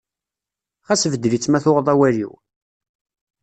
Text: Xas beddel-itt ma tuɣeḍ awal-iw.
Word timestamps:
Xas 0.87 1.03
beddel-itt 1.11 1.49
ma 1.49 1.59
tuɣeḍ 1.63 1.87
awal-iw. 1.93 2.31